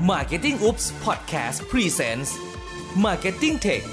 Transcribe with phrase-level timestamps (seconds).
[0.00, 2.30] Marketing Oops Podcast Presents
[3.04, 3.84] Marketing Tech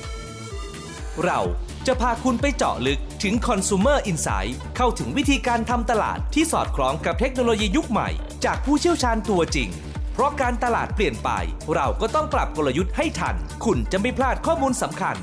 [1.24, 1.40] เรา
[1.88, 8.10] จะพาคุณไปเจาะลึกถึง Consumer Insight เข้าถึงวิธีการทำตลาดที่สอดคล้องกับเทคโนโลยียุคใหม่
[8.46, 9.70] จากผู้เชี่ยวชาญตัวจริง
[10.14, 11.30] เพราะการตลาดเปลี่ยนไป
[11.76, 15.16] เราก็ต้องปรับกลยุทธ์ให้ทัน คุณจะไม่พลาดข้อมูลสำคัญ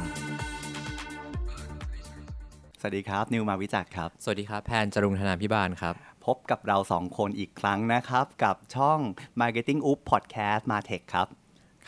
[2.80, 9.00] สวัสดีครับ นิวมาวิจักรครับ สวัสดีครับ แพนจรุงธนาพิบาลครับ พบกับเราสองคนอีกครั้งนะครับ กับช่อง
[9.40, 11.28] Marketing Up Podcast มาเทคครับ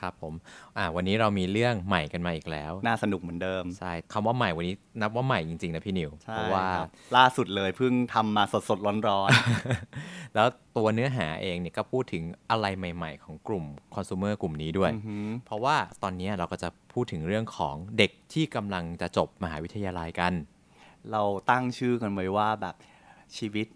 [0.00, 0.34] ครับผม
[0.76, 9.30] อ่าวันนี้เรามีเรื่องใหม่กันมาอีกแล้ว น่าสนุกเหมือนเดิม ใช่คำว่าใหม่วันนี้นับว่าใหม่จริงๆนะพี่นิวใช่เพราะว่าครับล่าสุดเลยเพิ่งทำมาสดๆร้อน
[10.34, 10.46] แล้ว
[10.76, 20.32] ตัวเนื้อหาเองเนี่ยก็พูดถึงอะไรใหม่ๆ ของกลุ่มคอน sumer กลุ่มนี้ด้วยๆอือหือเพราะว่าตอนนี้เราก็จะพูดถึงเรื่องของเด็กที่กำลังจะจบมหาวิทยาลัยกัน
[21.12, 22.74] เราตั้งชื่อกันไว้ว่าแบบ
[23.38, 23.66] ชีวิต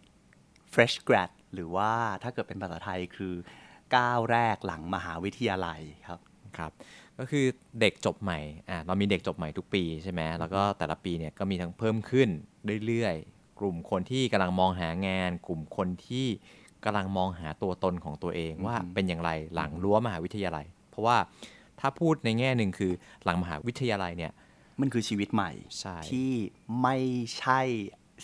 [0.75, 1.91] fresh grad หรือว่า
[2.23, 3.35] ถ้าเกิดเป็นภาษาไทยคือ
[3.97, 6.21] ก้าวแรกหลังมหาวิทยาลัยครับ
[6.59, 6.73] ครับ
[7.19, 7.47] ก็คือ
[7.81, 12.29] เด็กจบใหม่อ่าเรามีเด็กจบใหม่ทุกปีใช่ไหมแล้วก็แต่ละปีเนี่ยก็มีทั้งเพิ่มขึ้น
[12.87, 16.27] เรื่อยๆ กลุ่มคนที่กำลังมองหางาน กลุ่มคนที่
[16.85, 21.17] กำลังมองหาตัวตนของตัวเองว่าเป็นอย่างไรหลังรั้วมหาวิทยาลัย เพราะว่า
[21.81, 22.93] ถ้าพูดในแง่หนึ่งคือ
[23.25, 24.33] หลังมหาวิทยาลัยเนี่ย
[24.81, 25.51] มันคือชีวิตใหม่
[25.81, 26.33] ใช่ที่
[26.83, 26.97] ไม่
[27.39, 27.61] ใช่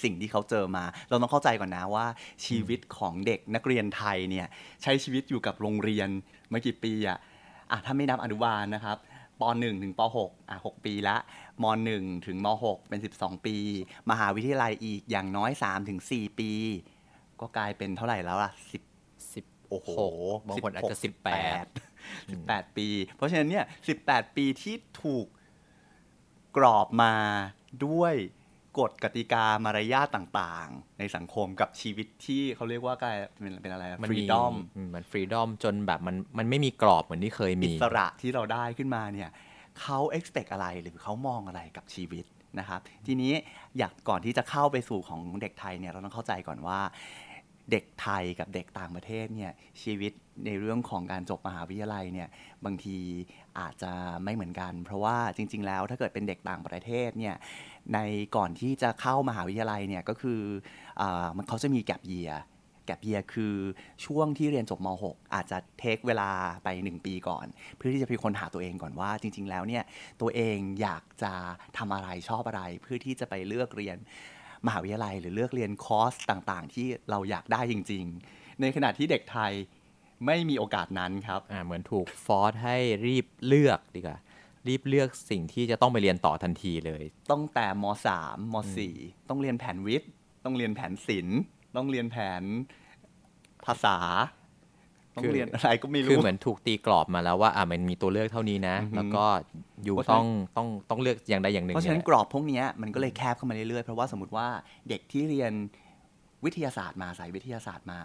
[0.03, 2.07] สิ่งที่เขาเจอมา เราต้องเข้าใจก่อนนะว่า
[2.47, 4.47] ชีวิตของเด็กนักเรียนไทยเนี่ย
[4.83, 6.09] ใช้ชีวิตอยู่กับโรงเรียน
[6.53, 7.19] มากี่ปีอะ
[7.71, 8.97] อะถ้าไม่นับอนุบาลนะครับ
[9.41, 11.17] ป .1 ถึงป .6 อะ6ปีละ
[11.63, 11.65] ม
[11.97, 13.57] .1 ถึงม .6 เป็น 12 ปี
[14.11, 16.53] มหาวิทยาลัยอีกอย่างน้อย 3 ถึง 4 ปี
[17.41, 19.93] ก็กลายเป็นเท่าไหร่แล้วล่ะ 10สิบโอ้โห
[20.49, 21.31] บางคนอาจจะ16สิบแป
[21.63, 21.65] ด
[22.21, 23.65] 18 ปี เพราะฉะนั้นเนี่ย
[24.01, 25.27] 18 ปีที่ถูก
[26.57, 27.15] กรอบมา
[27.87, 28.15] ด้วย
[28.79, 39.31] กฎกติกามารยาทต่างๆ ในสังคมกับชีวิตที่เขาเรียกว่ากลายเป็นเป็นอะไรฟรีดอมอืมันฟรีดอมจนแบบมันมันไม่มีกรอบเหมือนที่เคยอิมีสระที่เราได้ขึ้นมาเนี่ย
[39.81, 42.25] เขา expect อะไรหรือเขามองอะไรกับชีวิต
[42.59, 43.33] นะครับ ทีนี้
[43.79, 46.81] อยากก่อนที่จะเข้าไปสู่ของเด็กไทยเนี่ยเราต้องเข้าใจก่อนว่า
[47.71, 50.13] เด็กไทยกับเด็กต่างประเทศเนี่ยชีวิต
[50.47, 52.29] ในเรื่องของการจบมหาวิทยาลัยเนี่ย
[52.65, 52.99] บางที
[53.59, 53.93] อาจจะ
[54.25, 57.35] ไม่เหมือนกัน เพราะว่าจริง ๆ แล้วถ้าเกิดเป็นเด็กต่างประเทศเนี่ย
[57.95, 57.99] ใน
[58.37, 60.41] ก่อนที่จะเข้ามหาวิทยาลัยเนี่ยก็คือ
[61.01, 61.03] อ
[61.37, 62.33] มันเขาจะมีแกลบเยีย
[62.87, 63.55] แกลบเยียคือ
[64.05, 66.31] ช่วงที่เรียนจบม .6 อาจจะเทคเวลา
[66.65, 69.83] ไป 1 ปีก่อน เพื่อที่จะไปค้นหาตัวเองก่อนว่า จริง ๆ แล้วเนี่ย
[70.21, 71.33] ตัวเองอยากจะ
[71.79, 73.99] ทำอะไรชอบอะไร เพื่อที่จะไปเลือกเรียน
[74.67, 79.53] มหาวิทยาลัย หรือเลือกเรียนคอร์สต่างๆ ที่เราอยากได้จริง ๆ ในขณะที่เด็กไทย
[80.27, 82.77] ไม่มีโอกาสนั้นครับอ่าเหมือนถูก force ให้
[83.07, 84.19] รีบเลือกดีกว่า
[84.69, 87.85] รีบเลือกสิ่งที่จะต้องไปเรียนต่อทันทีเลย ต้องแต่ม
[88.17, 88.55] .3 ม
[88.87, 90.11] .4 ต้องเรียนแผนวิทย์
[90.45, 91.39] ต้องเรียนแผนศิลป์
[91.77, 92.43] ต้องเรียนแผน
[93.67, 93.99] ภาษา
[95.17, 99.25] ต้องเรียนอะไรก็ไม่คือรู้เหมือนถูกตีกรอบมาแล้วว่าอ่ามันมีตัวเลือกเท่านี้นะอือฮึแล้วก็
[99.85, 104.49] อยู่เพราะฉะนั้นต้องต้องต้องเลือกอย่างใดอย่างหนึ่ง เพราะฉะนั้นยกรอบพวกเนี้ยมันก็เลยแคบเข้ามาเรื่อยๆ เพราะว่าสมมติว่า
[104.89, 105.53] เด็กที่เรียน
[106.45, 108.01] วิทยาศาสตร์มาสายวิทยาศาสตร์มา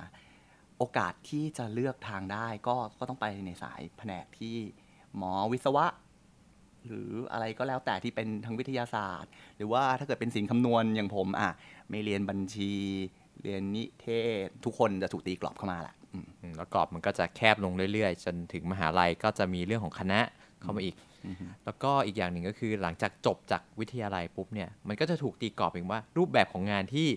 [0.77, 4.55] โอกาสที่จะเลือกทางได้ก็ก็ต้องไปในสายแผนกที่
[5.17, 5.85] หมอวิศวะ
[6.87, 11.51] หรืออะไรก็แล้วแต่ที่เป็นทางวิทยาศาสตร์ หรือว่าถ้าเกิดเป็นสินคำนวณอย่างผมอะ
[11.89, 12.71] ไม่เรียนบัญชี
[13.43, 14.07] เรียนนิเท
[14.45, 16.04] ศ ทุกคนจะถูกตีกรอบเข้ามาแหละอืมอืม
[16.57, 20.19] แล้วกรอบมันก็จะแคบลงเรื่อยๆ จนถึงมหาลัยก็จะมีเรื่องของคณะ
[20.61, 20.95] เข้ามาอีก
[21.65, 27.07] แล้วก็อีกอย่างหนึ่งก็คือหลังจากจบจากวิทยาลัยปุ๊บเนี่ยมันก็จะถูกตีกรอบเองว่า รูปแบบของงานที่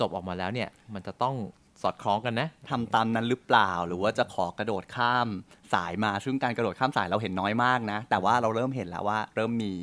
[0.00, 1.36] จบออกมาแล้วเนี่ยมันจะต้อง
[1.82, 5.28] สอดคล้องกันนะทำตามนั้นหรือเปล่า หรือว่าจะขอกระโดดข้าม
[5.74, 9.74] สายมาซึ่งการกระโดดข้ามสายเราเห็นน้อยมากนะ แต่ว่าเราเริ่มเห็นแล้วว่าเริ่มมี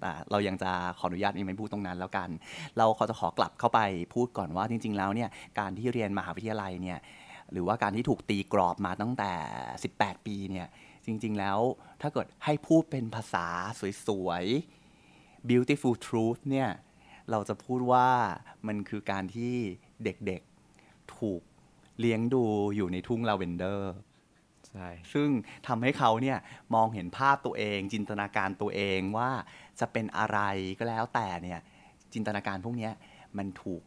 [0.00, 2.28] แต่เรายังจะขออนุญาตยังไม่พูดตรงนั้นแล้วกัน
[2.78, 3.80] เราขอจะขอกลับเข้าไป
[4.14, 5.28] พูดก่อนว่าจริง ๆ แล้วเนี่ย
[5.58, 6.98] การที่เรียนมหาวิทยาลัยเนี่ย
[7.52, 9.32] หรือว่าการที่ถูกตีกรอบมาตั้งแต่
[9.80, 10.66] 18 ปีเนี่ย
[11.06, 11.58] จริง ๆ แล้ว
[12.00, 13.46] ถ้าเกิดให้พูดเป็นภาษา
[14.06, 16.70] สวยๆ beautiful truth เนี่ย
[17.30, 18.08] เราจะพูดว่า
[18.66, 19.54] มันคือการที่
[20.04, 21.42] เด็กๆถูก
[22.00, 22.44] เลี้ยงดู
[22.76, 23.92] อยู่ในทุ่งลาเวนเดอร์
[24.68, 25.28] ใช่ซึ่ง
[25.66, 26.38] ทำให้เขาเนี่ย
[26.74, 29.30] มองเห็นภาพตัวเอง จินตนาการตัวเองว่า
[29.80, 30.38] จะเป็นอะไร
[30.78, 31.60] ก็แล้วแต่เนี่ย
[32.14, 32.92] จินตนาการพวกเนี้ย
[33.38, 33.82] มันถูก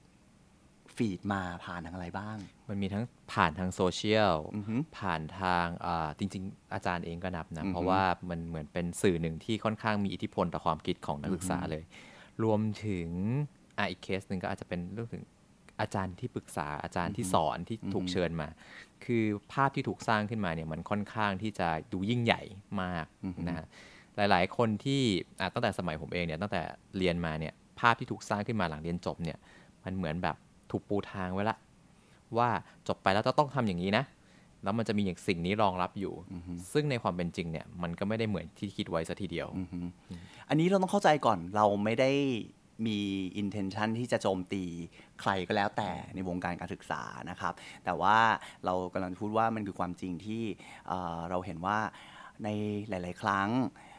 [0.96, 2.38] ฟีดมาผ่านทางอะไรบ้าง
[2.70, 3.04] มันมีทั้ง
[3.34, 11.84] ผ่านทางโซเชียลอือฮึผ่านทางอ่าจริง ๆ อาจารย์เองก็นับนะอือฮึเพราะว่ามันเหมือนเป็นสื่อหนึ่งที่ค่อนข้างมีอิทธิพลต่อความคิดของนักศึกษาเลย
[12.44, 13.08] รวมถึง
[13.78, 15.24] อะอีกเคสหนึ่งก็อาจจะเป็นเรื่องถึง
[15.82, 18.48] อาจารย์ที่ปรึกษาอาจารย์ที่สอนที่ถูกเชิญมา
[19.06, 19.24] คือ
[19.54, 22.42] ภาพที่ถูกสร้างขึ้นมาเนี่ยมันค่อนข้างที่จะดูยิ่งใหญ่
[22.82, 23.06] มาก
[23.48, 23.66] นะฮะ
[24.16, 25.02] หลายๆ คนที่
[25.40, 26.62] อะตั้งแต่สมัยผมเองเนี่ยตั้งแต่
[26.98, 29.38] เรียนมาเนี่ยภาพที่ถูกสร้างขึ้นมาหลังเรียนจบเนี่ย
[29.84, 30.36] มันเหมือนแบบ
[30.74, 31.58] ถูกปูทางไว้ละ
[32.38, 32.50] ว่า
[32.88, 34.06] จบไปแล้วจะต้องทำอย่างนี้นะ
[34.64, 36.14] แล้วมันจะมีอย่างสิ่งนี้รองรับอยู่
[36.74, 39.48] ซึ่งในความเป็นจริงเนี่ยมันก็ไม่ได้เหมือนที่คิดไว้ซะทีเดียว
[40.50, 42.12] อันนี้เราต้องเข้าใจก่อนเราไม่ได้
[42.88, 43.00] มี
[43.42, 44.64] intention ที่จะโจมตี
[45.22, 47.54] ใครก็แล้วแต่ในวงการการศึกษานะครับ
[47.86, 48.18] แต่ว่า
[48.66, 50.44] เรากำลังพูดว่ามันคือความจริงที่
[50.88, 51.78] เอ่อเราเห็นว่า
[52.44, 52.50] ใน
[52.90, 53.92] หลาย ๆ ครั้งเอ่อ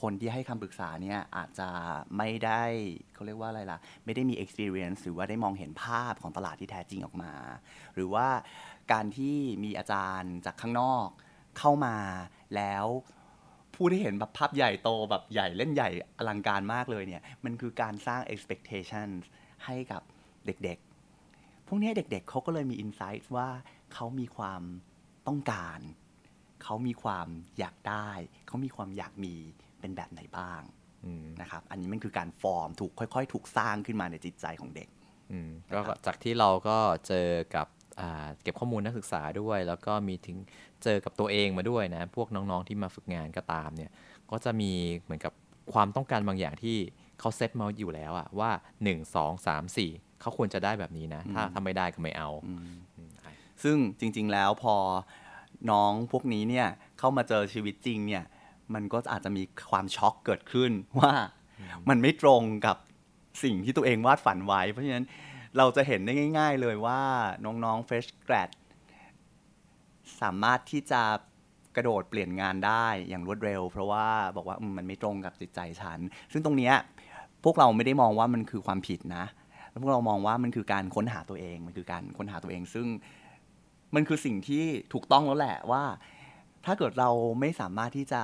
[0.00, 1.68] คนที่ให้คำปรึกษาเนี่ยอาจจะ
[2.16, 2.62] ไม่ได้
[3.14, 7.32] เขาเรียกว่าอะไรล่ะ ไม่ได้มี experience หรือว่าได้มองเห็นภาพของตลาดที่แท้จริงออกมา
[7.94, 8.28] หรือว่า
[8.92, 11.06] การที่มีอาจารย์จากข้างนอก
[11.58, 11.96] เข้ามา
[12.56, 12.86] แล้ว
[13.74, 19.08] ผู้ที่เห็นแบบภาพใหญ่โตแบบใหญ่เล่นใหญ่อลังการมากเลยเนี่ย มันคือการสร้าง expectation
[19.64, 20.02] ให้กับ
[20.46, 23.48] เด็กๆ พวกนี้เด็กๆเขาก็เลยมี insight ว่า
[23.94, 24.62] เขามีความ
[25.26, 25.80] ต้องการ
[26.62, 27.28] เขามีความ
[27.58, 28.08] อยากได้
[28.46, 29.34] เขามีความอยากมี
[29.80, 30.60] เป็นแบบไหนบ้าง
[31.04, 34.88] อืมนะครับ อันนี้มันคือการฟอร์มถูกค่อย ๆ ถูกสร้างขึ้นมาในจิตใจของเด็ก
[35.30, 36.76] อืมก็จากที่เราก็
[37.06, 37.66] เจอกับ
[38.00, 40.36] อ่าเก็บข้อมูลนักศึกษาด้วย แล้วก็มีถึง
[40.84, 43.90] เจอกับตัวเองมาด้วยนะ พวกน้องๆที่มาฝึกงานก็ตามเนี่ย
[44.30, 45.32] ก็จะมีเหมือนกับ
[45.72, 46.76] ความต้องการบางอย่างที่
[47.20, 48.50] เขาเซตมาอยู่แล้วอะว่า
[48.84, 52.68] 1 2 3 4 เขาควรจะได้แบบนี้นะ ถ้าทำไม่ได้ก็ไม่เอาอืม
[53.62, 54.74] ซึ่งจริง ๆ แล้วพอ
[55.70, 56.66] น้องพวกนี้เนี่ย
[56.98, 58.24] เข้ามาเจอชีวิตจริงเนี่ย
[58.74, 61.12] มันก็อาจจะมีความช็อกเกิดขึ้นว่า
[61.88, 62.76] มันไม่ตรงกับ
[63.42, 65.06] สิ่งที่ตัวเองวาดฝันไว้ เพราะฉะนั้น
[65.56, 67.00] เราจะเห็นได้ง่าย ๆ เลยว่า
[67.44, 68.50] น้องๆ fresh grad
[70.20, 71.02] สามารถที่จะ
[71.76, 74.06] กระโดดเปลี่ยนงานได้อย่างรวดเร็ว เพราะว่า
[74.36, 75.98] บอกว่าอืมมันไม่ตรงกับจิตใจฉัน
[76.32, 76.74] ซึ่งตรงเนี้ย
[77.44, 79.24] พวกเราไม่ได้มองว่ามันคือความผิดนะ
[79.70, 82.86] แล้วพวกเรามองว่ามันคือการค้นหาตัวเอง มันคือการค้นหาตัวเอง ซึ่ง
[83.94, 85.84] มันคือสิ่งที่ถูกต้องแล้วแหละว่า
[86.66, 88.22] ถ้าเกิดเราไม่สามารถที่จะ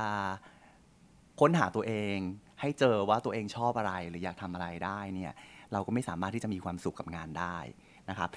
[1.41, 2.17] ค้นหาตัวเอง
[2.61, 5.33] ให้เจอว่าตัวเองชอบอะไรหรืออยากทำอะไรได้เนี่ย
[5.73, 7.57] เราก็ไม่สามารถที่จะมีความสุขกับงานได้
[8.11, 8.31] นะครับ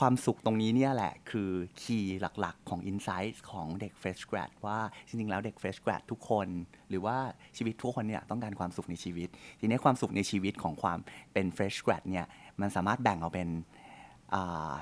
[0.00, 1.50] ความสุขตรงนี้เนี่ยแหละคือ
[1.82, 4.78] คีย์หลักๆ ของ Insight ของเด็ก Fresh Grad ว่า
[5.08, 6.48] จริงๆแล้วเด็ก Fresh Grad ทุกคน
[6.88, 7.16] หรือว่า
[7.56, 9.28] ชีวิตทุกคนเนี่ยต้องการความสุขในชีวิต
[9.60, 10.98] ทีนี้ความสุขในชีวิตของความ
[11.32, 12.26] เป็น Fresh Grad เนี่ย
[12.60, 13.48] มันสามารถแบ่งออกเป็น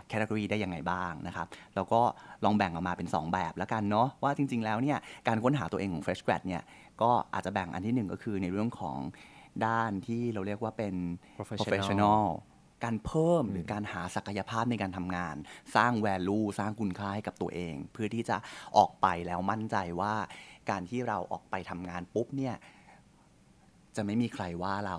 [0.08, 2.00] แคตตากรีได้ยังไงบ้างนะครับ แล้วก็
[2.44, 4.99] ลองแบ่งออกมาเป็น 2 แบบแล้วกันเนาะว่าจริง ๆ แล้วเนี่ย
[5.29, 6.62] การค้นหาตัวเองของ Fresh Grad เนี่ย
[7.02, 8.99] ก็อาจจะแบ่งอันที่หนึ่งก็คือในเรื่องของ
[9.67, 10.94] ด้านที่เราเรียกว่าเป็น
[11.38, 12.25] Professional professional
[12.85, 15.37] การเพิ่มหรือการหาศักยภาพในการทำงาน
[15.76, 18.37] สร้าง value สร้างคุณค่าให้กับตัวเอง เพื่อที่จะ
[18.76, 20.14] ออกไปแล้วมั่นใจว่า
[20.70, 22.55] การที่เราออกไปทำงานปุ๊บเนี่ย
[23.97, 24.99] จะไม่มีใครว่าเรา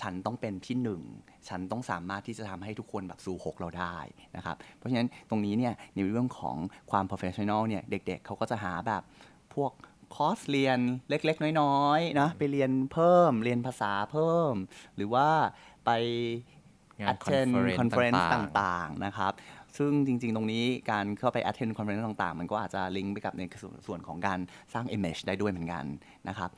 [0.00, 1.02] ฉันต้องเป็นที่หนึ่ง
[1.48, 3.96] ฉันต้องสามารถที่จะทำให้ทุกคนแบบสู่หกเราได้
[4.36, 6.56] นะครับ เพราะฉะนั้นตรงนี้เนี่ยในเรื่องของ
[6.90, 9.02] ความ professional เนี่ยเด็กๆเขาก็จะหาแบบ
[9.54, 9.72] พวก
[10.14, 14.54] คอร์สเรียนเล็กๆ น้อยๆนะไปเรียนเพิ่มเรียนภาษาเพิ่ม
[14.96, 15.28] หรือว่า
[15.86, 15.90] ไป
[17.00, 19.32] งาน attend conference conference ต่างๆต่างๆนะครับ
[19.76, 23.42] ซึ่งจริง ๆ ตรงนี้การเข้าไป attend conference ต่าง ๆ มันก็อาจจะลิงก์ไปกับใน
[23.86, 24.38] ส่วนของการ
[24.72, 25.84] สร้าง image ได้ด้วยเหมือนกัน
[26.28, 26.50] นะครับ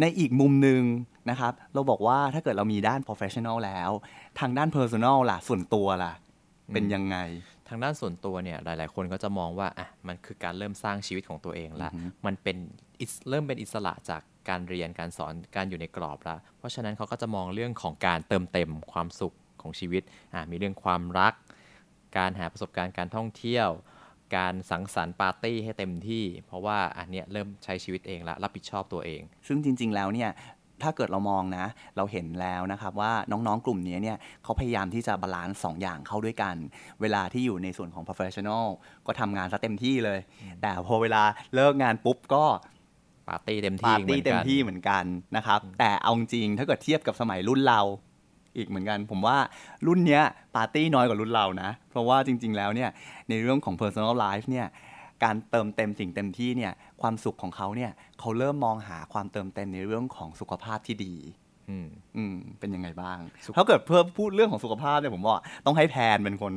[0.00, 0.82] ในอีกมุมหนึ่ง
[1.30, 3.90] นะครับ เราบอกว่าถ้าเกิดเรามีด้าน professional แล้ว
[4.40, 6.12] ทางด้าน personal ล่ะ ส่วนตัวล่ะ
[6.72, 7.16] เป็นยังไง
[7.68, 11.90] ทางด้านส่วนตัวเนี่ย หลาย ๆ คนก็จะมองว่า อะ มันคือการเริ่มสร้างชีวิตของตัวเองละ
[12.26, 12.56] มันเป็น
[13.00, 20.02] อิสเริ่มเป็นอิสระจากการเรียน การสอน การอยู่ในกรอบละ เพราะฉะนั้นเขาก็จะมองเรื่องของการเติมเต็มความสุขของชีวิต
[20.34, 21.34] อะ มีเรื่องความรัก
[22.16, 23.68] การหาประสบการณ์การท่องเที่ยว
[24.36, 30.30] การสังสรรค์ปาร์ตี้ให้เต็มที่ เพราะว่าอันเนี้ยเริ่มใช้ชีวิตเองละรับผิดชอบตัวเอง ซึ่งจริง ๆ แล้วเนี่ย
[30.82, 31.66] ถ้าเกิดเรามองนะ
[31.96, 36.56] เราเห็นแล้วนะครับว่าน้องๆ กลุ่มนี้เนี่ยเขาพยายามที่จะ balance สองอย่างเข้าด้วยกัน
[37.00, 38.66] เวลาที่อยู่ในส่วนของ professional
[39.06, 40.20] ก็ทำงานซะเต็มที่เลย
[40.62, 41.22] แต่พอเวลา
[41.54, 42.44] เลิกงานปุ๊บก็
[43.28, 45.04] ปาร์ตี้เต็มที่เหมือนกัน ปาร์ตี้เต็มที่เหมือนกัน
[45.36, 47.80] นะครับ แต่เอาจริงถ้าเกิดเทียบกับสมัยรุ่นเรา
[48.56, 49.36] อีกเหมือนกัน ผมว่า
[49.86, 50.22] รุ่นเนี้ย
[50.56, 52.90] ปาร์ตี้น้อยกว่ารุ่นเรานะ เพราะว่าจริง ๆ แล้วเนี่ย
[53.28, 54.66] ในเรื่องของ personal life เนี่ย
[55.24, 57.90] การเติมเต็มสิ่งเต็มที่เนี่ยความสุขของเขาเนี่ย
[58.20, 61.14] เขาเริ่มมองหาความเติมเต็มในเรื่องของสุขภาพที่ดี
[61.70, 66.52] อืมอืมเป็นยังไงบ้างสุขถ้าเกิดเพิ่มพูดเรื่องของสุขภาพเนี่ยผมว่าต้องให้แพนเป็นคน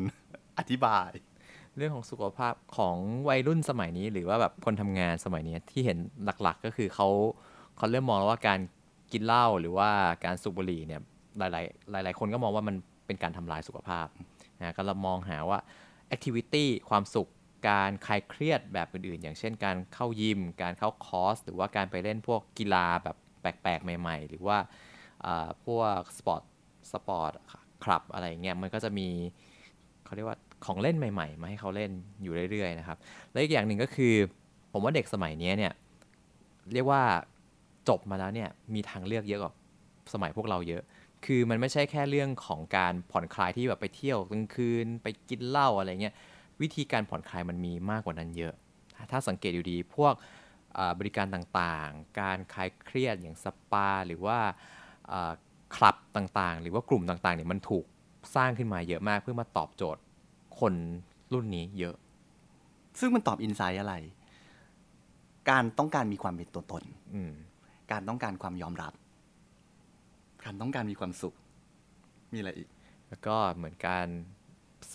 [0.58, 1.10] อธิบาย
[1.78, 2.96] เรื่องของสุขภาพของ
[3.30, 5.98] วัยรุ่นสมัยนี้หรือว่าแบบคนทำงานสมัยนี้ที่เห็น
[6.44, 7.08] หลักๆ ก็คือเขา
[7.78, 8.60] เขาเริ่มมองแล้วว่าการ
[9.12, 9.90] กินเหล้าหรือว่า
[10.26, 11.02] การสูบบุหรี่เนี่ย
[11.40, 12.76] หลาย ๆ หลาย ๆ คนก็มองว่ามัน
[13.08, 14.08] เป็นการทำลายสุขภาพ
[14.60, 15.60] นะก็เรามองหาว่า
[16.08, 17.28] activity ความสุข
[17.70, 24.58] การคลายเครียดแบบอื่น ๆ อย่างเช่นการเข้ายิม การเข้าคอร์ส หรือว่าการไปเล่นพวกกีฬาแบบแปลก ๆ ใหม่ ๆ หรือว่า
[25.66, 26.42] พวก sport
[26.92, 27.32] sport
[27.84, 29.08] club อะไรเงี้ยมันก็จะมี
[30.06, 32.98] เขาเรียกว่าของเล่นใหม่ๆ มาให้เขาเล่นอยู่เรื่อย ๆ นะครับ
[33.32, 34.14] และอีกอย่างหนึ่งก็คือ
[34.72, 35.74] ผมว่าเด็กสมัยนี้เนี่ย
[36.74, 37.02] เรียกว่า
[37.90, 39.54] จบมาแล้วเนี่ยมีทางเลือกเยอะกว่า
[40.14, 40.84] สมัยพวกเราเยอะ
[41.26, 46.16] คือมันไม่ใช่แค่เรื่องของการผ่อนคลายที่แบบไปเที่ยวกลางคืน ไปกินเหล้าอะไรเงี้ย
[46.62, 48.54] วิธีการผ่อนคลายมันมีมากกว่านั้นเยอะ
[49.12, 50.14] ถ้าสังเกตอยู่ดีพวก
[51.00, 54.38] บริการต่างๆ การคลายเครียดอย่างสปา หรือว่า
[55.76, 57.86] คลับต่างๆ หรือว่ากลุ่มต่างๆเนี่ยมันถูก
[58.36, 60.02] สร้างขึ้นมาเยอะมากเพื่อมาตอบโจทย์
[60.60, 60.74] คน
[61.34, 61.96] รุ่นนี้เยอะ
[63.00, 63.94] ซึ่งมันตอบอินไซต์อะไร
[65.50, 66.84] การต้องการมีความเป็นตัวตน
[67.92, 68.94] การต้องการความยอมรับ
[70.46, 71.36] การต้องการมีความสุข
[72.34, 72.70] มีอะไรอีก
[73.10, 74.08] แล้วก็เหมือนการ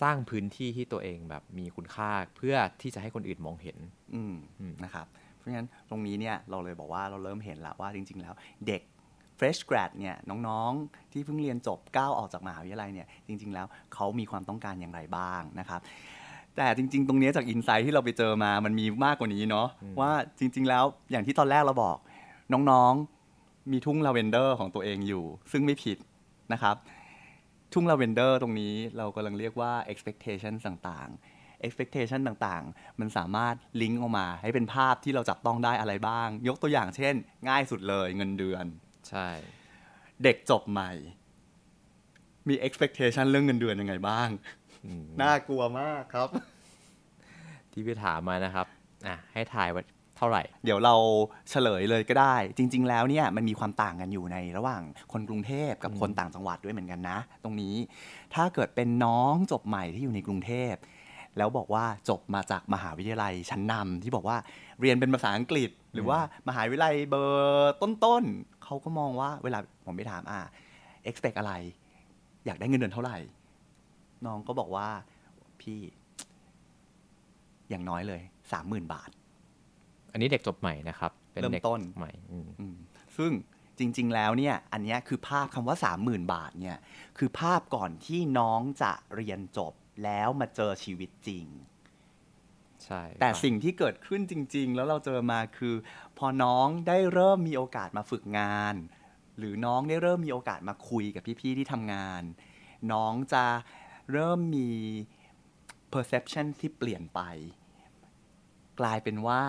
[0.01, 3.77] สร้างพื้นที่ที่ตัวเองแบบมีคุณค่าเพื่อที่จะให้คนอื่นมองเห็น
[4.15, 4.35] อืม
[4.83, 8.33] นะครับ เพราะฉะนั้นตรงนี้เนี่ยเราเลยบอกว่าเราเริ่มเห็นแล้วว่าจริง ๆ แล้ว
[8.67, 8.81] เด็ก
[9.39, 10.15] fresh grad เนี่ย
[10.47, 15.81] น้องๆที่เพิ่งเรียนจบก้าวออกจากมหาวิทยาลัยเนี่ยจริง ๆ แล้วเขามีความต้องการอย่างไรบ้างนะครับ
[16.55, 19.67] แต่จริง ๆ ตรงนี้จาก insight ที่เราไปเจอมามันมีมากกว่านี้เนาะ
[19.99, 21.97] ว่าจริง ๆ แล้วอย่างที่ตอนแรกเราบอก
[22.53, 23.20] น้องๆ
[23.71, 25.97] มีทุ่งลาเวนเดอร์ของตัวเองอยู่ ซึ่งไม่ผิด
[26.53, 26.75] นะครับ
[27.73, 37.15] ทุ่งลาเวนเดอร์ตรงนี้เรากำลังเรียกว่า expectation ต่างๆ expectation ต่างๆ มันสามารถลิงก์ออกมาให้เป็นภาพที่เราจับต้องได้อะไรบ้าง ยกตัวอย่างเช่น
[37.49, 38.65] ง่ายสุดเลยเงินเดือน
[39.09, 39.27] ใช่
[40.23, 40.91] เด็กจบใหม่
[42.47, 44.29] มี expectation เรื่องเงินเดือนยังไงบ้าง
[45.21, 46.29] น่ากลัวมากครับ
[47.71, 48.67] ที่พี่ถามมานะครับ
[49.07, 50.95] อะให้ถ่ายว่าเท่าไหร่ เดี๋ยวเรา
[51.49, 57.75] เฉลยเลยก็ได้ จริง ๆ แล้วเนี่ยมันมีความต่างกันอยู่ในระหว่างคนกรุงเทพกับคนต่างจังหวัดด้วยเหมือนกันนะ ตรงนี้
[58.35, 60.73] ถ้าเกิดเป็นน้องจบใหม่ที่อยู่ในกรุงเทพ
[61.37, 64.37] แล้วบอกว่าจบมาจากมหาวิทยาลัยชั้นนำที่บอกว่า
[64.79, 70.39] เรียนเป็นภาษาอังกฤษ หรือว่ามหาวิทยาลัยเบอร์ต้นๆเขาก็มองว่าเวลาผมไปถามอ่า
[71.09, 71.53] expect อะไร
[72.45, 73.17] อยากได้เงินเดือนเท่าไหร่
[74.25, 74.87] น้องก็บอกว่า
[75.61, 75.79] พี่
[77.69, 79.09] อย่างน้อยเลยสามหมื่นบาท
[80.11, 82.11] อันนี้เด็กจบใหม่นะครับเริ่มต้นใหม่
[83.17, 83.31] ซึ่ง
[83.79, 86.77] จริง ๆ แล้วเนี่ยอันนี้คือภาพคำว่าสามหมื่นบาทเนี่ย
[87.17, 91.45] คือภาพก่อนที่น้องจะเรียนจบแล้วมาเจอชีวิตจริง
[92.83, 95.75] ใช่แต่สิ่งที่เกิดขึ้นจริง ๆ แล้วเราเจอมาคือ
[96.17, 98.75] พอน้องได้เริ่มมีโอกาสมาฝึกงาน
[99.37, 102.23] หรือน้องได้เริ่มมีโอกาสมาคุยกับพี่ๆที่ทำงาน
[102.91, 103.45] น้องจะ
[104.11, 104.69] เริ่มมี
[105.93, 107.21] perception ที่เปลี่ยนไป
[108.79, 109.43] กลายเป็นว่า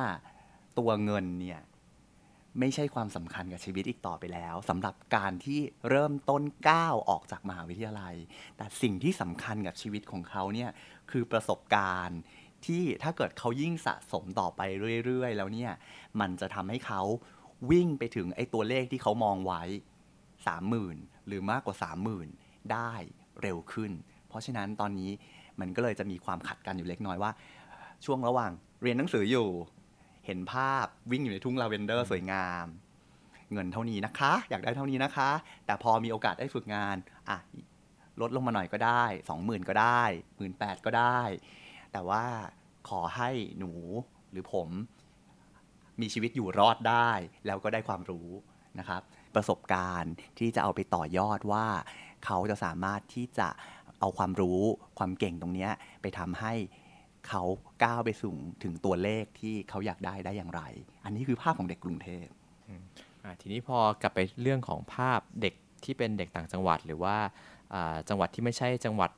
[0.79, 1.61] ตัวเงินเนี่ย
[2.61, 8.15] ไม่ใช่ความสำคัญกับชีวิตอีกต่อไปแล้วสำหรับการที่เริ่มต้นก้าวออกจากมหาวิทยาลัย
[8.57, 10.71] แต่สิ่งที่สำคัญกับชีวิตของเขาเนี่ย
[11.11, 12.21] คือประสบการณ์
[12.67, 14.61] ที่ถ้าเกิดเขายิ่งสะสมต่อไป
[15.05, 15.73] เรื่อยๆ แล้วเนี่ย
[16.21, 17.03] มันจะทำให้เขา
[17.71, 19.63] วิ่งไปถึงไอ้ตัวเลขที่เขามองไว้
[20.47, 22.29] สามหมื่นหรือมากกว่าสามหมื่น
[22.73, 22.93] ได้
[23.43, 23.93] เร็วขึ้น
[24.29, 25.11] เพราะฉะนั้นตอนนี้
[25.61, 27.31] มันก็เลยจะมีความขัดกันอยู่เล็กน้อยว่า
[28.05, 28.51] ช่วงระหว่าง
[28.83, 29.49] เรียนหนังสืออยู่
[30.27, 32.67] เห็นภาพวิ่งอยู่ในทุ่งลาเวนเดอร์สวยงาม
[33.53, 35.31] เงินเท่านี้นะคะ อยากได้เท่านี้นะคะ
[35.67, 36.97] แต่พอมีโอกาสได้ฝึกงาน
[37.29, 37.39] อะ
[38.21, 40.03] ลดลงมาหน่อยก็ได้สองหมื่นก็ได้
[40.37, 41.21] หมื่นแปดก็ได้
[41.93, 42.25] แต่ว่า
[42.89, 43.73] ขอให้หนู
[44.33, 44.69] หรือผม
[46.01, 47.11] มีชีวิตอยู่รอดได้
[47.47, 48.29] แล้วก็ได้ความรู้
[48.79, 49.03] นะครับ
[49.35, 51.67] ประสบการณ์ที่จะเอาไปต่อยอดว่า
[52.25, 53.49] เขาจะสามารถที่จะ
[54.01, 54.61] เอาความรู้
[54.99, 55.69] ความเก่งตรงนี้
[56.03, 56.53] ไปทำให้
[57.29, 57.43] เขา
[57.85, 60.63] ก้าวไปสูงถึงตัวเลขที่เขาอยากได้ได้อย่างไร
[61.05, 62.27] อันนี้คือภาพของเด็กกรุงเทพ
[63.41, 67.17] ทีนี้พอกลับไปเรื่องของภาพเด็กที่เป็นเด็กต่างจังหวัดหรือว่า
[68.09, 69.11] จังหวัดที่ไม่ใช่จังหวัด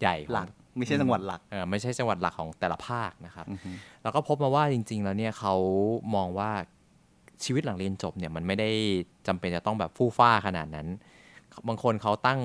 [0.00, 1.40] ใหญ่หลักไม่ใช่จังหวัดหลัก
[1.70, 3.46] ไม่ใช่จังหวัดหลักของแต่ละภาคนะครับ
[4.02, 5.54] แล้วก็พบมาว่าจริง ๆ แล้วเนี่ยเขา
[6.14, 6.50] มองว่า
[7.44, 8.70] ชีวิตหลังเรียนจบเนี่ยมันไม่ได้
[9.26, 10.88] จำเป็นจะต้องแบบฟู่ฟ้าขนาดนั้น
[11.68, 12.40] บางคนเขาตั้ง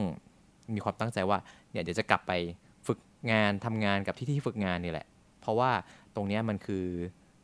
[0.73, 1.37] มีความตั้งใจว่า
[1.71, 2.31] เนี่ยเดี๋ยวจะกลับไป
[3.31, 5.07] งานทำงานกับที่ที่ฝึกงานนี่แหละ
[5.41, 5.71] เพราะว่า
[6.15, 6.85] ตรงนี้มันคือ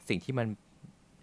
[0.09, 0.47] สิ่งที่มัน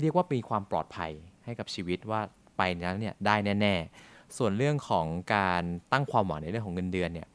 [0.00, 1.12] เรียกว่ามีความปลอดภัย
[1.44, 2.20] ให้กับชีวิตว่า
[2.56, 7.28] ไปนั้นเนี่ยได้แน่ๆ ส่วนเรื่องของการตั้งความหวังในเรื่องของเงินเดือนเนี่ย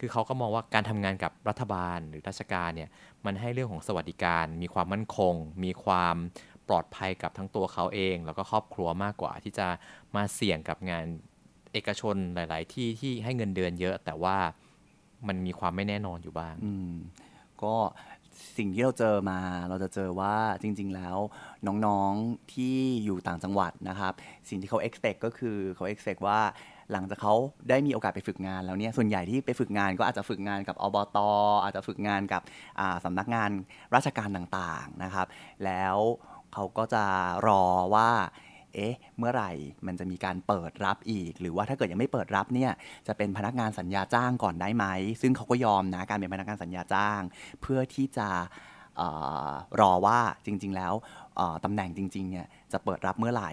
[0.00, 2.90] คือเขาก็มองว่าการทำงานกับรัฐบาลหรือราชการเนี่ย
[3.24, 6.16] มันให้เรื่องของสวัสดิการ มีความมั่นคง มีความ
[6.68, 9.66] ปลอดภัยกับทั้งตัวเขาเอง แล้วก็ครอบครัวมากกว่าที่จะ
[10.16, 11.04] มาเสี่ยงกับงาน
[11.72, 14.36] เอกชนหลาย ๆ ที่ที่ให้เงินเดือนเยอะ แต่ว่า
[15.28, 16.54] มันมีความไม่แน่นอนอยู่บ้าง
[17.62, 17.74] ก็
[18.58, 21.16] สิ่งที่เราเจอมาเราจะเจอว่าจริง ๆ แล้ว
[21.86, 24.12] น้องๆที่อยู่ต่างจังหวัดนะครับ
[24.48, 26.40] สิ่งที่เขา expect ก็คือเขา expect ว่า
[26.92, 27.34] หลังจากเขา
[27.68, 31.18] ได้มีโอกาสไปฝึกงานแล้วเนี่ยส่วนใหญ่ที่ไปฝึกงานก็อาจจะฝึกงานกับอบต
[31.62, 32.42] อาจจะฝึกงานกับ
[33.04, 33.50] สำนักงาน
[33.94, 35.26] ราชการต่างๆนะครับ
[35.64, 35.96] แล้ว
[36.52, 37.04] เขาก็จะ
[37.48, 37.62] รอ
[37.94, 38.10] ว่า
[38.76, 39.52] เอ๊ะ เมื่อไหร่
[39.86, 42.72] มันจะมีการเปิดรับอีก หรือว่าถ้าเกิดยังไม่เปิดรับเนี่ย
[43.06, 44.86] จะเป็นพนักงานสัญญาจ้างก่อนได้ไหม
[45.22, 47.20] ซึ่งเขาก็ยอมนะ การเป็นพนักงานสัญญาจ้าง
[47.62, 48.28] เพื่อที่จะ
[49.00, 49.02] อ
[49.48, 50.92] อรอว่าจริง ๆ แล้ว
[51.64, 53.52] ตำแหน่งจริง ๆ เนี่ยจะเปิดรับเมื่อไหร่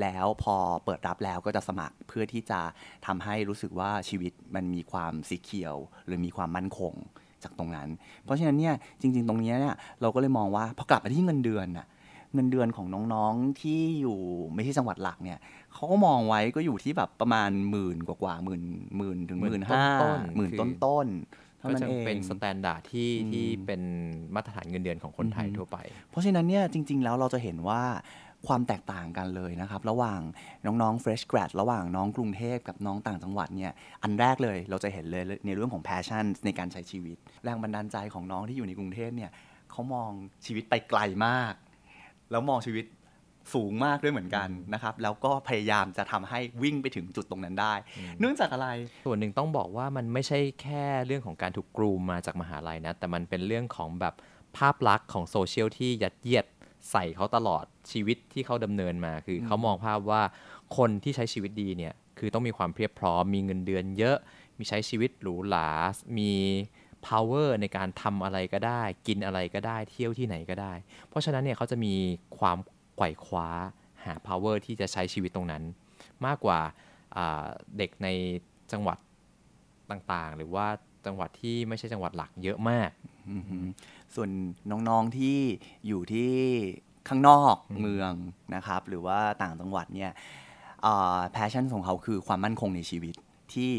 [0.00, 2.60] แล้วพอเปิดรับแล้วก็จะสมัครเพื่อที่จะ
[3.06, 5.76] ทำให้รู้สึกว่าชีวิตมันมีความสีเขียว
[6.06, 6.94] หรือมีความมั่นคง
[7.42, 7.88] จากตรงนั้น
[8.24, 11.86] เพราะฉะนั้นเนี่ยจริง ๆ ตรงนี้เนี่ยเราก็เลยมองว่าพอกลับมาที่เงินเดือนน่ะ
[12.34, 14.18] เงินเดือนของน้องๆที่อยู่
[14.54, 15.38] ไม่ใช่จังหวัดหลักเนี่ย
[15.74, 18.62] เขาก็มองไว้ก็อยู่ที่แบบประมาณหมื่นกว่าๆหมื่น
[18.96, 23.82] หมื่นถึงหมื่นห้าต้นๆหมื่นต้นๆเท่านั้นเองคือก็จะเป็น standard ที่อืมที่เป็น
[24.34, 25.78] มาตรฐานเงินเดือนของคนไทยอือฮึทั่วไป
[26.10, 27.82] เพราะฉะนั้นเนี่ยจริง ๆ แล้วเราจะเห็นว่า
[28.46, 30.20] ความแตกต่างกันเลยนะครับ ระหว่าง
[30.66, 33.72] น้องๆ fresh grad ระหว่างน้องกรุงเทพกับน้องต่างจังหวัดเนี่ย
[34.02, 39.30] อันแรกเลยเราจะเห็นเลยในเรื่องของ passion ในการใช้ชีวิต แรงบันดาลใจของน้องที่อยู่ในกรุงเทพเนี่ย
[39.70, 40.10] เขามอง
[40.46, 41.54] ชีวิตไปไกลมาก
[42.30, 42.84] แล้วมองชีวิต
[43.54, 47.74] สูงมากด้วยเหมือนกันนะครับ แล้วก็พยายามจะทำให้วิ่งไปถึงจุดตรงนั้นได้
[48.18, 48.68] เนื่องจากอะไร
[49.04, 54.14] ส่วนหนึ่งต้องบอกว่ามันไม่ใช่แค่เรื่องของการถูกกรูมมาจากมหาลัยนะ แต่มันเป็นเรื่องของแบบ
[54.56, 56.46] ภาพลักษณ์ของโซเชียลที่ยัดเยียด
[56.90, 60.22] ใส่เขาตลอดชีวิตที่เขาดำเนินมา คือเขามองภาพว่า
[60.76, 64.16] คนที่ใช้ชีวิตดีเนี่ย คือต้องมีความเพียบพร้อม มีเงินเดือนเยอะ
[64.58, 65.68] มีใช้ชีวิตหรูหรา
[66.18, 66.32] มี
[67.08, 70.72] power ในการทำอะไรก็ได้ กินอะไรก็ได้เที่ยวที่ไหนก็ได้
[71.08, 71.94] เพราะฉะนั้นเนี่ยเขาจะมี
[72.38, 72.58] ความ
[72.96, 73.48] ไขว่คว้า
[74.04, 75.62] หา power ที่จะใช้ชีวิตตรงนั้น
[76.26, 76.60] มากกว่า
[77.16, 77.44] อ่า
[77.78, 78.08] เด็กใน
[78.72, 78.98] จังหวัด
[79.90, 80.66] ต่างๆ หรือว่า
[81.06, 82.90] จังหวัดที่ไม่ใช่จังหวัดหลักเยอะมาก
[83.30, 83.58] อือฮึ
[84.14, 84.30] ส่วน
[84.70, 85.38] น้องๆที่
[85.86, 86.32] อยู่ที่
[87.08, 88.12] ข้างนอกเมือง
[88.54, 90.12] นะครับ หรือว่าต่างจังหวัดเนี่ย
[91.32, 93.14] passion ของเขาคือความมั่นคงในชีวิต
[93.54, 93.72] ที่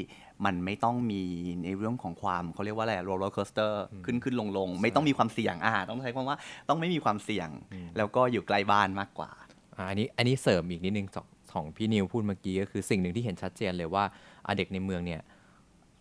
[0.45, 1.21] มันไม่ต้องมี
[1.63, 6.37] ในเรื่องของความเขาเรียกว่าอะไร roller coaster ขึ้นขึ้นลงลงไม่ต้องมีความเสี่ยงอ่าต้องใช้คำว่า
[6.69, 7.49] ต้องไม่มีความเสี่ยง
[7.97, 9.31] แล้วก็อยู่ใกล้บ้านมากกว่า
[9.77, 14.03] อ่าอันนี้อันนี้เสริมอีกนิดนึงของของพี่นิวพูดเมื่อกี้ก็คือสิ่งหนึ่งที่เห็นชัดเจนเลยว่า
[14.45, 15.21] อ่าเด็กในเมืองเนี่ย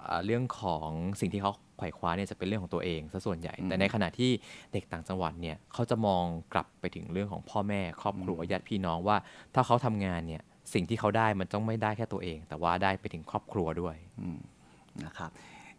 [0.06, 0.88] อ่าเรื่องของ
[1.20, 4.30] สิ่งที่เขาไขว่คว้าเนี่ยจะเป็นเรื่องของตัวเองซะส่วนใหญ่ แต่ในขณะที่
[4.72, 9.16] เด็กต่างจังหวัดเนี่ยเขาจะมองกลับไปถึงเรื่องของพ่อแม่ครอบครัวญาติพี่น้องว่า
[9.54, 10.42] ถ้าเขาทำงานเนี่ย
[10.74, 13.96] สิ่งที่เขาได้มันต้องไม่ได้แค่ตัวเอง แต่ว่าได้ไปถึงครอบครัวด้วย
[15.04, 15.30] นะครับ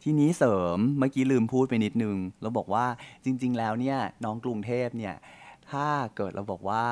[0.04, 2.86] ทีนี้เสริมเมื่อกี้ลืมพูดไปนิดนึงเราบอกว่า
[3.26, 5.16] จริง ๆ แล้วเนี่ยน้องกรุงเทพเนี่ย
[5.72, 6.86] ถ้าเกิดเราบอกว่า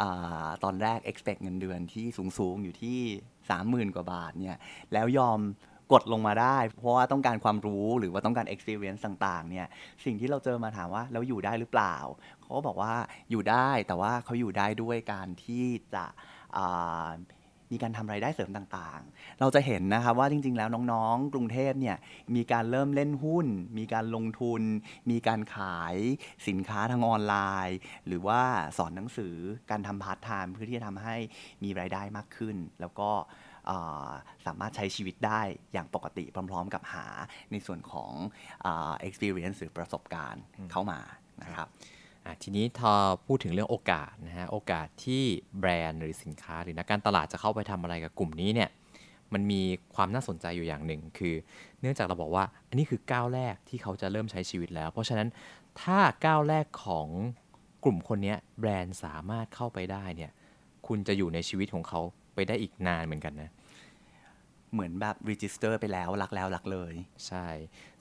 [0.00, 2.06] อาตอนแรก expect เงินเดือนที่
[2.38, 2.98] สูง ๆ อยู่ที่
[3.88, 4.56] 30,000 กว่าบาทเนี่ย
[4.92, 5.40] แล้วยอม
[5.92, 9.66] กดลงมาได้ เพราะว่าต้องการความรู้หรือว่าต้องการ experience ต่างๆเนี่ย
[10.04, 11.96] สิ่งที่เราเจอมาถามว่าแล้วอยู่ได้หรือเปล่า
[12.40, 12.94] เขาก็บอกว่า
[13.30, 16.04] อยู่ได้แต่ว่าเขาอยู่ได้ด้วยการที่จะ
[17.74, 21.96] มีการทำรายได้เสริมต่างๆ เราจะเห็นนะครับว่าจริง ๆ แล้วน้องๆ กรุงเทพเนี่ย
[22.34, 23.46] มีการเริ่มเล่นหุ้น
[23.78, 24.62] มีการลงทุน
[25.10, 25.96] มีการขาย
[26.48, 27.34] สินค้าทางออนไล
[27.68, 28.40] น์ หรือว่า
[28.78, 29.34] สอนหนังสือ
[29.70, 31.16] การทำพาร์ทไทม์เพื่อที่จะทำให้
[31.64, 33.10] มีรายได้มากขึ้น แล้วก็
[34.46, 37.06] สามารถใช้ชีวิตได้อย่างปกติพร้อม ๆ กับหา
[37.52, 38.12] ในส่วนของ
[38.64, 38.66] อ
[39.06, 41.00] experience หรือประสบการณ์เข้ามา
[41.42, 41.68] นะครับ
[42.42, 42.92] ทีนี้ถ้า
[43.26, 45.22] พูดถึงเรื่องโอกาสนะฮะโอกาสที่
[45.60, 48.70] แบรนด์หรือสินค้า หรือนักการตลาดจะเข้าไปทำอะไรกับกลุ่มนี้เนี่ย
[49.32, 49.62] มันมี
[49.94, 51.34] ความน่าสนใจอยู่อย่างหนึ่ง คือ
[51.80, 55.28] เนื่องจากเราบอกว่าอันนี้คือก้าวแรกที่เขาจะเริ่มใช้ชีวิตแล้ว เพราะฉะนั้น
[55.82, 57.08] ถ้าก้าวแรกของ
[57.84, 60.30] กลุ่มคนเนี้ยแบรนด์สามารถเข้าไปได้เนี่ย
[60.86, 62.00] คุณจะอยู่ในชีวิตของเขา
[62.34, 63.50] ไปได้อีกนานเหมือนกันนะ
[64.72, 66.92] เหมือนแบบ register ไปแล้วรักแล้วรักเลย
[67.26, 67.46] ใช่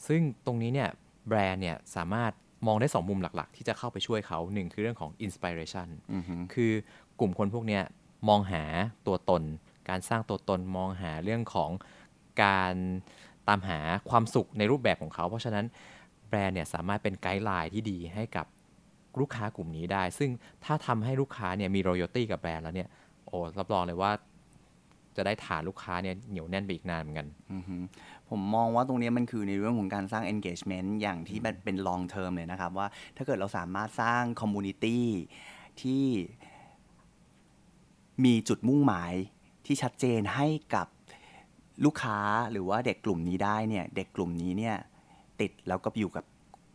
[0.07, 0.89] ซึ่งตรงนี้เนี่ย
[1.27, 2.31] แบรนด์เนี่ยสามารถ
[2.67, 6.71] มองได้สองมุมหลักๆ ที่จะเข้าไปช่วยเขาหนึ่งคือเรื่องของ inspiration อือฮึคือ
[7.19, 7.83] กลุ่มคนพวกเนี้ย
[8.29, 8.63] มองหา
[9.07, 9.43] ตัวตน
[9.89, 11.71] การสร้างตัวตนมองหาเรื่องของ
[12.43, 12.75] การ
[13.47, 15.65] ตามหาความสุขในรูปแบบของเขา เพราะฉะนั้น
[16.29, 18.45] แบรนด์เนี่ยสามารถเป็นไกด์ไลน์ที่ดีให้กับ
[19.19, 20.29] ลูกค้ากลุ่มนี้ได้ ซึ่ง
[20.65, 22.89] ถ้าทำให้ลูกค้าเนี่ยมี royalty กับแบรนด์แล้วเนี่ย
[23.27, 24.11] โอ้รับรองเลยว่า
[25.17, 27.75] จะได้ฐานลูกค้าเนี่ยเหนียวแน่นไปอีกนานเหมือนกันอือฮึ
[28.29, 34.99] ผมมองว่าตรงนี้มันคือในเรื่องของการสร้าง engagement อย่างที่มันเป็น long term เลยนะครับ ว่าถ้าเกิดเราสามารถสร้าง community
[35.81, 36.05] ที่
[38.25, 39.13] มีจุดมุ่งหมาย
[39.65, 40.87] ที่ชัดเจนให้กับ
[41.85, 42.19] ลูกค้า
[42.51, 44.75] หรือว่าเด็กกลุ่มนี้ได้เนี่ยเด็กกลุ่มนี้เนี่ย
[45.41, 46.25] ติดแล้วก็อยู่กับ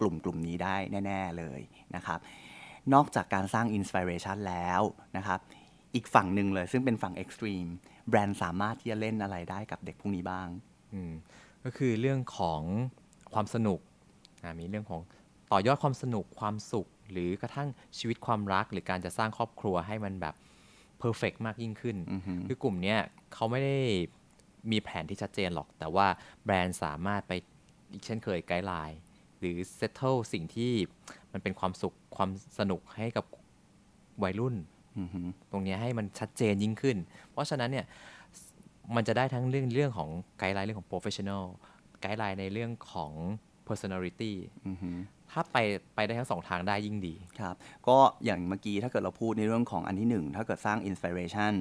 [0.00, 1.60] กลุ่มกลุ่มนี้ได้แน่ ๆเลย
[1.94, 2.18] นะครับ
[2.94, 4.80] นอกจากการสร้าง inspiration แล้ว
[5.16, 5.38] นะครับ
[5.94, 7.70] อีกฝั่งหนึ่งเลยซึ่งเป็นฝั่ง extreme
[8.08, 10.48] แบรนด์สามารถที่จะเล่นอะไรได้กับเด็กพวกนี้บ้าง
[10.94, 11.12] อืม
[11.64, 12.62] ก็คือเรื่องของ
[13.34, 13.80] ความสนุก
[14.42, 15.00] อ่ามีเรื่องของ
[15.52, 20.34] ต่อยอดความสนุกความสุข หรือกระทั่งชีวิตความรัก หรือการจะสร้างครอบครัวให้มันแบบ
[20.98, 22.98] เพอร์เฟกมากยิ่งขึ้นอือฮึคือกลุ่มเนี้ย
[23.34, 23.78] เขาไม่ได้
[24.70, 26.06] มีแผนที่ชัดเจนหรอก แต่ว่า
[26.44, 27.32] แบรนด์สามารถไป
[27.92, 28.98] อีกเช่นเคย guideline
[29.38, 30.72] หรือ settle สิ่งที่
[31.32, 33.24] มันเป็นความสุขความสนุกให้กับ
[34.22, 34.73] วัยรุ่นอือฮึ
[35.52, 36.96] ตรงเนี้ยให้มันชัดเจนยิ่งขึ้น
[37.32, 37.86] เพราะฉะนั้นเนี่ย
[38.96, 41.42] มันจะได้ทั้งเรื่องเรื่องของ guideline เรื่องของ professional
[42.00, 43.12] guideline ในเรื่องของ
[43.68, 44.32] personality
[44.66, 45.58] อือฮึถ้าไป
[45.94, 47.54] ไปได้ทั้งสองทางได้ยิ่งดี ครับ
[47.88, 51.54] ก็อย่างเมื่อกี้ถ้าเกิดเราพูดในเรื่องของอันที่หนึ่งถ้าเกิดสร้าง inspiration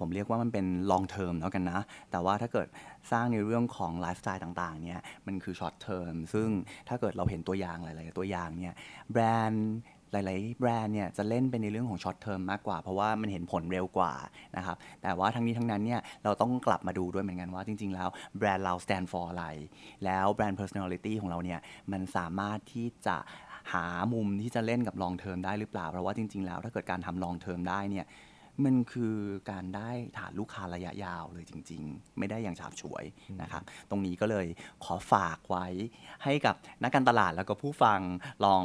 [0.00, 2.68] ผมเรียกว่ามันเป็น long term แล้วกันนะ แต่ว่าถ้าเกิด
[3.12, 6.48] สร้างในเรื่องของไลฟ์สไตล์ต่างๆเนี่ยมันคือ short term ซึ่ง
[6.88, 8.74] ถ้าเกิดเราเห็นตัวอย่างหลาย ๆ ตัวอย่างเนี่ย
[9.12, 9.68] แบรนด์
[10.12, 14.12] หลาย ๆ แบรนด์เนี่ยจะเล่นไปในเรื่องของ short term มากกว่า เพราะว่ามันเห็นผลเร็วกว่า
[14.56, 19.46] นะครับ แต่ว่าทั้งนี้ทั้งนั้นเนี่ยเราต้องกลับมาดูด้วยเหมือนกันว่าจริง ๆ แล้วแบรนด์เรา stand for อะไร
[20.04, 21.60] แล้วแบรนด์ personality ของเราเนี่ย
[21.92, 23.16] มันสามารถที่จะ
[23.72, 28.06] หามุมที่จะเล่นกับ long term ได้หรือเปล่า เพราะว่าจริง ๆ แล้วถ้าเกิดการทำ long term ได้เนี่ย
[28.64, 29.16] มันคือ
[29.50, 33.04] การได้ฐานลูกค้าระยะยาวเลยจริง ๆ ไม่ได้อย่างฉาบฉวย
[33.42, 34.46] นะครับ ตรงนี้ก็เลย
[34.84, 35.66] ขอฝากไว้
[36.24, 38.00] ให้กับนักการตลาดแล้วก็ผู้ฟัง
[38.44, 38.62] ลอง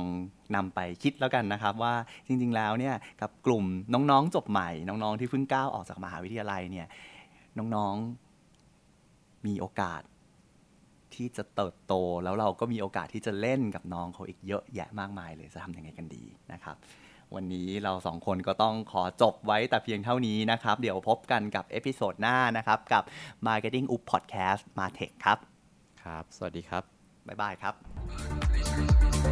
[0.55, 1.93] นำไปคิดแล้วกันนะครับ ว่า
[2.27, 6.87] จริง ๆ แล้วเนี่ยกับกลุ่มน้องๆจบใหม่ น้องๆที่เพิ่งก้าวออกจากมหาวิทยาลัยเนี่ย
[7.57, 10.01] น้องๆมีโอกาส
[11.15, 16.23] ที่จะเติบโตแล้วเราก็มีโอกาสที่จะเล่นกับน้องเขาอีกเยอะแยะมากมายเลยจะทำยังไงกันดี
[16.53, 16.75] นะครับ
[17.35, 23.03] วันนี้เราสองคนก็ต้องขอจบไว้แต่เพียงเท่านี้นะครับ เดี๋ยวพบกันกับ episode หน้านะครับ กับ
[23.47, 25.37] Marketing Up Podcast มาเทคครับ
[26.03, 26.83] ครับ สวัสดีครับ
[27.27, 29.26] บ๊ายบายครับ